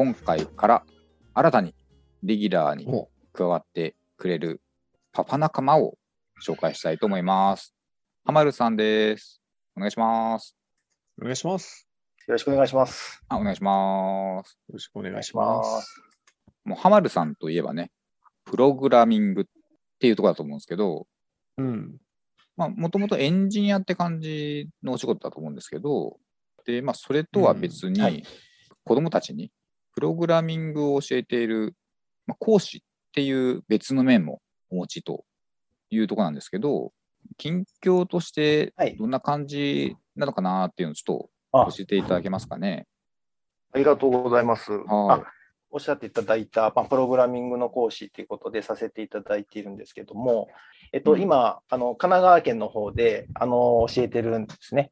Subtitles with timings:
[0.00, 0.82] 今回から
[1.34, 1.74] 新たに
[2.22, 2.86] レギュラーに
[3.34, 4.62] 加わってくれる
[5.12, 5.98] パパ仲間を
[6.42, 7.74] 紹介したいと思います。
[8.24, 9.42] はまるさんです。
[9.76, 10.56] お願いします。
[11.20, 11.86] お願いします。
[12.26, 13.20] よろしくお願いします。
[13.28, 14.58] あ、お願いします。
[14.68, 15.62] よろしくお願いしま。
[15.62, 16.02] す
[16.64, 17.90] もうはまるさんといえばね、
[18.46, 19.44] プログラミングっ
[19.98, 21.06] ていうところだと思うんですけど、
[21.58, 21.98] うん。
[22.56, 26.16] まあ、もともとエンジニアって感じのお仕事だと思うんですけど、
[26.64, 28.24] で、まあ、それとは別に、うんはい
[28.84, 29.52] 子供たちに
[29.94, 31.74] プログラミングを教えている、
[32.26, 32.80] まあ、講師っ
[33.12, 34.40] ていう別の面も
[34.70, 35.24] お持ちと
[35.90, 36.92] いうところなんですけど、
[37.36, 42.86] 近況としてはいどんな感じなのかなっていうのをちょっあと教えていただけますかね。
[43.72, 44.72] ありがとうございます。
[44.72, 45.24] はいあ
[45.72, 50.48] おっしゃっていただいた、まあ、プログラミングの講師ということでさせていただいているんですけども、
[50.92, 54.90] えっと、うん今、あの神奈川県の方であの教えてるんですね。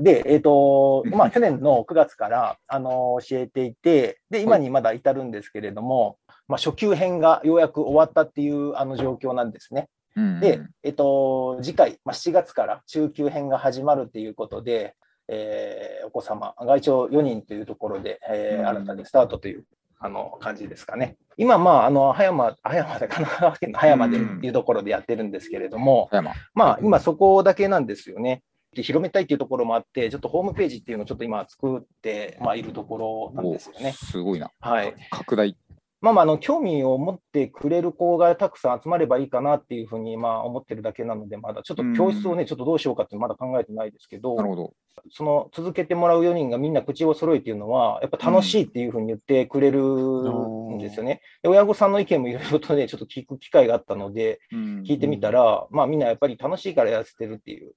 [0.00, 9.88] で、えっとまあ、去年の9月からあの教えていて、で今にまだ至るんですけれども、まあ、初級編がようやく終わったっていうあの状況なんですね。
[10.16, 14.94] うんで、えっと、次回、まあ、7月から中級編が始まるということで、
[15.28, 19.64] えーお子様が一応4人というところで、えーうん新たにスタートという
[20.00, 21.16] あの感じですかね。
[21.36, 26.32] 今、まあ、あの葉山、葉山で、神奈川県の葉山でっていうところでやってるんですけれども、葉山。
[26.54, 28.42] まあ、今そこだけなんですよね。
[28.74, 33.92] で広めたいっていうところもあって、ちょっとホームページっていうのをちょっと今作って、まあ、いるところなんおですよね。
[33.92, 34.50] すごいな。
[34.60, 34.94] はい。
[35.10, 35.56] 拡大。
[36.00, 44.74] まあまあ、あの興味を持ってくれる子がたくさん集まればいいかなっていうふうにまあ思ってるだけなので、まだちょっと教室をね、ちょっとどうしようかってまだ考えてないですけどな、るほど。
[45.10, 51.20] その続けてもらう4人がみんな口を揃えていうのは、やっぱ楽しいっていうふうに言ってくれるんですよね。
[51.42, 57.72] で親御さんの意見もいろいろとね、ちょっと聞く機会があったので、聞いてみたら、まあみんなやっぱり楽しいからやらせてるっていう、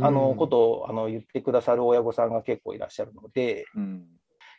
[0.00, 4.04] あのことをあの言ってくださる親御さんが結構いらっしゃるので、うん。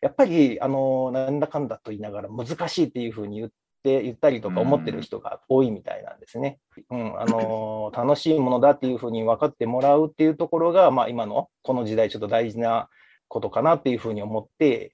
[0.04, 3.50] やっぱり、あの、なんだかんだと言いながら難しいっていうふうに言っ
[3.84, 6.60] て、言ったりとか思ってる人が多いみたいなんですね。
[6.90, 12.90] うん、あの、 楽しいものだっていうふうに分かってもらうっていうところが、まあ今のこの時代ちょっと大事な
[13.30, 14.94] ことかなっていうふうに思って、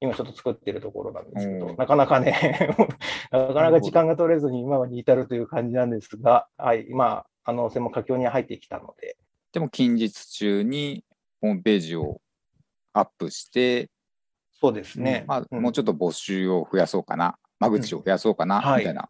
[0.00, 2.74] 今ちょっと作ってるところなんですけどうん、なかなかね、
[3.30, 9.16] なかなか時間が取れずに今に至るという感じなんですが、はい、今、あの、専門佳境に入ってきたので、
[9.52, 11.04] でも近日中に
[11.40, 12.20] ホームページを
[12.92, 13.90] アップして、
[14.60, 15.24] そうですね。
[15.26, 19.08] まあ、うんもうちょっと募集を増やそうかな、間口を増やそうかな、みたいな、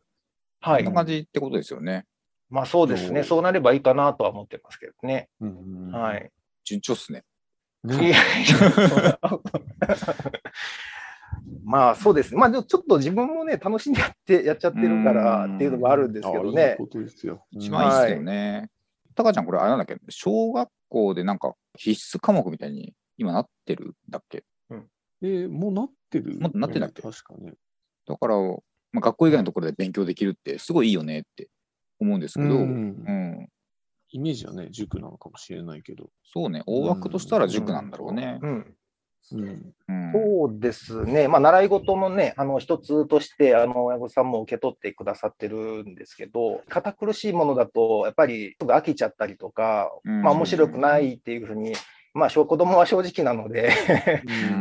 [0.61, 1.01] はいそんな。
[1.01, 2.07] 感じってことですよね。
[2.49, 3.23] まあそうですね。
[3.23, 5.29] そうなればいいかなとは思ってますけどね。
[5.41, 5.93] うん。。
[5.93, 6.29] はいい。
[6.65, 7.25] 順調っすね。
[11.65, 12.41] まあそうですね。
[12.41, 16.75] まあちょっと自分もね、楽しんでやってやっちゃってるからっていうのもあるんですけどね。
[16.77, 17.47] ことですよ。
[17.53, 18.69] 一番いいっすよね。
[19.15, 19.99] タカちゃん、これあれなんだっけ？
[20.09, 24.45] 小学校でなんか必須科目みたいに今なってるんだっけ？
[25.23, 27.03] えーもうなってる、もうなってんだっけ？
[27.03, 27.53] 確かね。
[28.07, 31.49] だから、まあ、学校以外のところで勉強できるってすごいいいよねって
[31.99, 33.49] 思うんですけど、ううんん。
[34.13, 36.11] イメージはね、塾なのかもしれないけど。
[36.25, 38.41] そうね、大枠としたら塾なんだろうね。
[38.43, 38.77] うん、
[39.33, 39.75] うん。
[39.89, 41.29] うんそうですね。
[41.29, 51.75] まあ習い事のね、あの一つとして、あの親御さんも受け取ってくださってるんですけど、堅苦しいものだと、やっぱりすぐ飽きちゃったりとか、うんまあ面白くないっていうふうに、
[52.13, 53.71] まあ 子供は正直なので、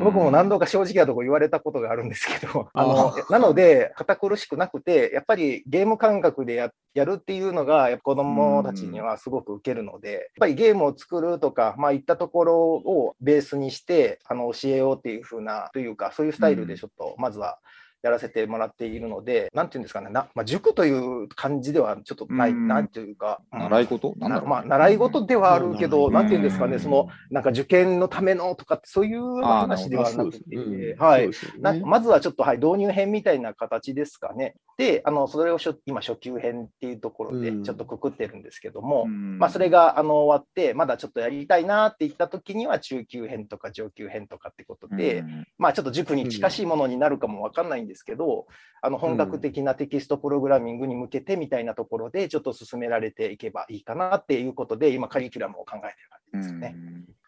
[0.04, 17.60] 僕も何度か正直なとこ言われたことがあるんですけど、あのなので、堅苦しくなくて、やっぱりゲーム感覚でややるっていうのが、子供たちにはすごく受けるので、やっぱりゲームを作るとか、まあ、いったところをベースにして、あの教えようっていう風な、というか、そういうスタイルでちょっと、まずは。
[18.02, 22.68] やらせてもらっているので、なんていうんですかね、なまあ、塾という感じではちょっとない、うん。
[22.68, 23.60] なんていうか、うん。
[23.60, 24.14] 習い事？
[24.18, 26.14] なんだろうね、まあ、習い事ではあるけど、うん。
[26.14, 26.80] なんていうんですかね、うん。
[26.80, 30.96] その、なんか受験のためのとかって、そういう話ではなくて、ね。
[30.98, 31.30] はい。
[31.60, 34.56] なまずはちょっと、はい、導入編みたいな形ですかね。
[34.78, 37.64] で、あのそれをしょ今、初級編っていうところでうん。
[37.64, 39.40] ちょっとくくってるんですけども、うん。
[39.40, 45.48] まあ、それがあの終わって、まだちょっとやりたいなって言った時には、中級編とか上級編とかってことで、うん。
[45.58, 48.48] まあ、ちょっと塾に近しいものになるかもわかんないんですけど、
[48.82, 56.76] あの本格的なテキストプログラミングに向けてみたいなところで、ちょっと進められていけばいいかなっていうことで、今、カリキュラムを考えてる感じですよね。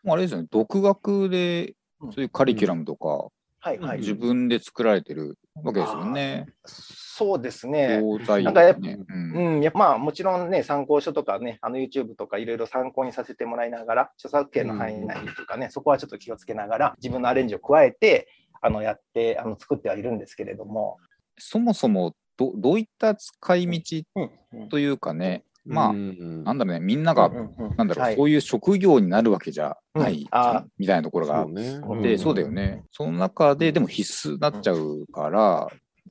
[0.07, 3.29] あれですよね、独学でそういうカリキュラムとか、
[3.63, 3.99] はいはい。
[3.99, 6.47] 自分で作られてるわけですよね。
[6.65, 8.01] そうですね。
[8.01, 8.97] なんかやっぱね。
[9.07, 18.27] うんうん、やまあもちろんね、参考書とかね、あの YouTube とかいろいろ参考にさせてもらいながら、著作権の範囲内とかね、そこはちょっと気をつけながら、自分のアレンジを加えて、
[18.61, 20.97] あのやって、あの作ってはいるんですけれども、
[21.37, 24.69] そもそもどどういった使い道うんうん。
[24.69, 26.43] というかね、まあうん。
[26.43, 27.75] なんだろうね、みんなが、うんうんうん。
[27.77, 28.15] なんだろう、はい。
[28.15, 30.27] そういう職業になるわけじゃない、うん。
[30.31, 31.61] あみたいなところがあそうね。
[31.61, 32.19] って、うん。
[32.19, 32.83] そうだよね。
[32.91, 35.67] その中で、でも必須になっちゃうから、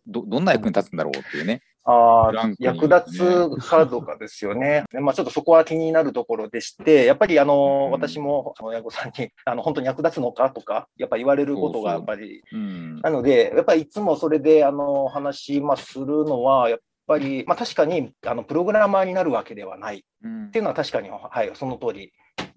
[0.06, 1.62] どどんな役に立つんだろうっていうね。
[1.85, 4.85] あ役立つかどうかですよね。
[4.93, 7.91] でまあ、ちょっとそこは気になるところでして、やっぱりあの、うん。
[7.93, 13.00] 私も親御さんに あの本当に役立つのかとか、やっぱ言われることがやっぱり、うん。
[13.00, 20.05] なので、やっぱりいつもそれであの話、まあ、するのは、やっぱり、まあ、確かにあのプログラマーになるわけではない。
[20.23, 20.47] うん。
[20.47, 22.12] っていうのは確かに、はい、その通り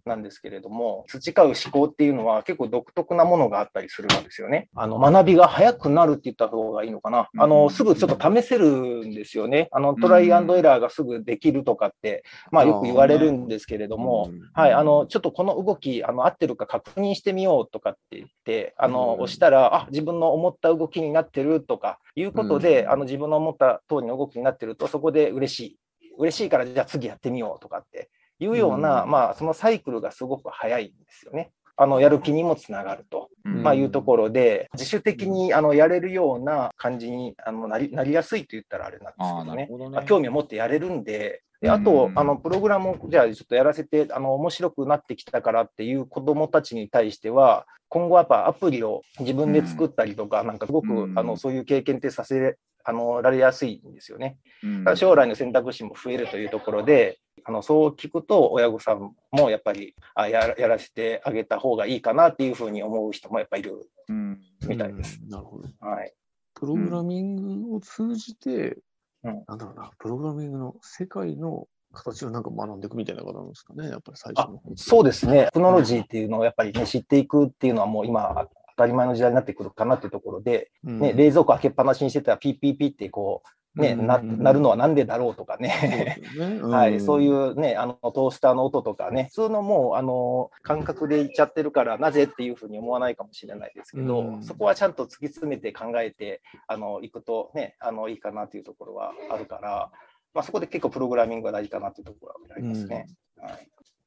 [0.06, 4.70] なんですけれども、培う思考っていうのは結構独特なものがあったりするんですよね。
[4.76, 7.30] あの学びが早くなるって言った方がいいのかな。
[7.38, 8.68] あうんのすぐちょっと試せる
[9.06, 9.70] んですよね。
[9.72, 25.78] あのトライアンドエラーがすぐできるとかって、まあよく言われるんですけれどもうん、はい、あのちょっとこの動きあの合ってるか確認してみようとかって言って、あのうん押したら、あ自分の思った動きになってるとかいうことで、うんあの自分の思った通りの動きになってると、そこで嬉しい。
[26.18, 28.10] 嬉しいからじゃあ次やってみようとかって
[28.44, 31.51] いうような、うんまあそのサイクルがすごく早いんですよね。
[31.75, 39.68] あのやる気にもつながると、うんまあ、いうところで、自主的にあのやれるような感じにあのなりなりやすいと言ったらあれなんですけどね。
[39.69, 39.90] どね。
[39.90, 54.38] まあ興味を持ってやれるんで、であと、うんあのプログラムをじゃあちょっとやらせてあの面白くなってきたからっていう子どもたちに対しては、今後はやっぱアプリを自分で作ったりとか、なんかすごく、うんあのそういう経験ってさせあのられやすいんですよね。
[54.63, 64.40] うん将来の選択肢も増えるというところで、あのそう聞くと、親御さんもやっぱりあやらやらせてあげた方がいいかなっていうふうに思う人もやっぱりいるうん。
[64.68, 65.19] みたいです。
[65.24, 65.30] うん。
[65.30, 65.68] なるほど。
[65.80, 66.13] はい、
[66.54, 68.78] プログラミングを通じて、
[69.24, 69.44] うん。
[69.48, 74.75] なんだろうな、プログラミングの世界の形をなんか学んでいくみたいなことなんですかね、やっぱり最初の方。
[74.75, 81.00] そうですね、テクノロジーっていうのをやっぱり、ね、知っていくっていうのは、もう今、当たり前の時代になってくるかなっていうところで、うん。
[81.00, 86.18] ね、冷蔵庫開けっぱなしにしてたら、ピーピーピーってこう、ねうんななるのはなんでだろうとかね。
[86.62, 94.44] はい、そういうんうね、あのトースターの音とかね、普通のもうあの感覚で言っちゃってるから、なぜっていうふうに思わないかもしれないですけど、うん。
[94.44, 99.92] そこはちゃんと突き詰めて考えてあのいくとね、あのいいかなというところはあるから、
[100.34, 102.96] まあ、そこで結構プログラミングが大事かなというところはありますね。
[102.96, 103.06] はい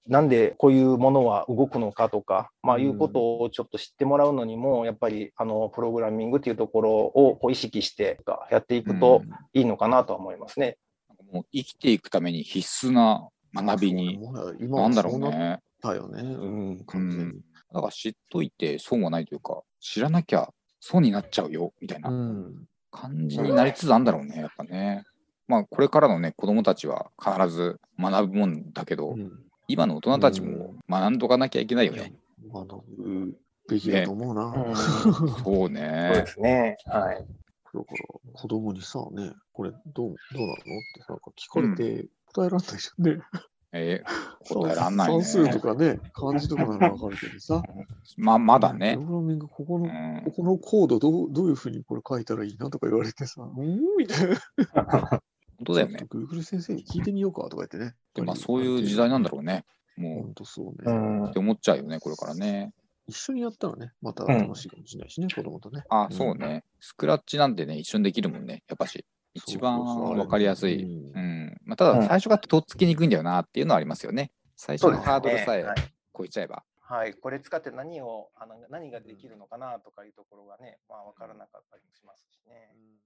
[0.08, 8.20] なんでこういうものは動くのかとか、まあ、うんいうことをちょっと知ってもらうのにも、やっぱりあのプログラミングというところをこう意識して
[8.50, 9.22] やっていくと
[9.52, 10.76] いいのかなとは思いますね。
[11.32, 14.20] もう生きていくために必須な学びに、
[14.60, 15.60] なんだろそうね。
[15.82, 16.22] たよね。
[16.22, 16.46] う
[16.82, 17.34] ん、完全に。
[17.72, 20.50] だから知っといて損はないというか、知らなきゃ
[20.80, 25.04] 損になっちゃうよ、みたいなうん感じになりつつあるんだろうね、やっぱね。
[25.48, 32.12] まあ、これからのね、子供たちは必ず学ぶもんだけど、うん今の大人たちも学んどかなきゃいけないよね。
[32.52, 32.66] 学
[32.98, 33.36] ぶ
[33.68, 34.44] べきだと思うな。
[34.46, 36.26] うんそうそうねで。
[36.26, 36.76] すね。
[36.86, 37.16] はい。
[37.16, 40.14] だから子供にさ、ね、これどうどうなの？
[40.14, 40.16] っ
[40.56, 40.64] て
[41.08, 43.22] なんか聞かれて答えらんないじゃんね。
[43.72, 45.24] えー答えらんないね。
[45.24, 47.60] 算数とかね、漢字とかならわかるけどさ。
[48.16, 49.00] ままだねプ。
[49.00, 53.80] ログラミング、ここの、うんここのコードどうどういうふうにこれ書いたらいいなとか言われてさ、うん？
[53.98, 55.20] みたいな。
[55.58, 57.94] 本当だよね Google 先生に聞いてみようかとか言ってね。
[58.14, 59.64] でまあ、そういう時代なんだろうね。
[59.96, 60.92] も本当そううね。
[60.92, 62.72] んうって思っちゃうよね、これからね。
[63.06, 65.84] 一緒にやったらね、また楽しいかもしれないしね、子供とね。
[65.88, 66.64] あ、んそうね。
[66.80, 69.04] スクラッチなんてね、一緒にできるもんね、やっぱし。
[69.34, 70.82] 一番わかりやすい。
[70.82, 71.60] ううんん。
[71.64, 74.32] まあ、ただ、最初がとっつきにくいんだよなっていうのはありますよね。
[74.56, 75.76] 最初のハードルさえはい
[76.16, 76.64] 超えちゃえば。
[76.80, 82.70] はい、これ使って何をあの何ができるのかなとかいうところがね、まあ、分からなかったりもしますしね。
[82.74, 82.96] うん